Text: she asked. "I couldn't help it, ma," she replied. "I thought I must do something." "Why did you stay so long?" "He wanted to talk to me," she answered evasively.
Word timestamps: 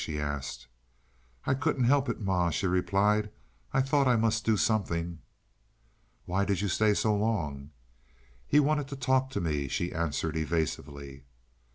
she 0.03 0.19
asked. 0.19 0.65
"I 1.45 1.53
couldn't 1.53 1.83
help 1.83 2.09
it, 2.09 2.19
ma," 2.19 2.49
she 2.49 2.65
replied. 2.65 3.29
"I 3.71 3.81
thought 3.81 4.07
I 4.07 4.15
must 4.15 4.43
do 4.43 4.57
something." 4.57 5.19
"Why 6.25 6.43
did 6.43 6.59
you 6.59 6.69
stay 6.69 6.95
so 6.95 7.15
long?" 7.15 7.69
"He 8.47 8.59
wanted 8.59 8.87
to 8.87 8.95
talk 8.95 9.29
to 9.29 9.39
me," 9.39 9.67
she 9.67 9.93
answered 9.93 10.35
evasively. 10.35 11.25